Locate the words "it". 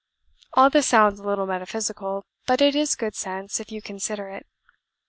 2.59-2.73, 4.29-4.47